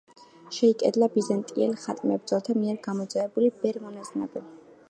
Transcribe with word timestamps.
შეიკედლა 0.59 1.09
ბიზანტიელ 1.17 1.75
ხატმებრძოლთა 1.83 2.57
მიერ 2.63 2.83
გამოძევებული 2.89 3.55
ბერ-მონაზვნები. 3.63 4.45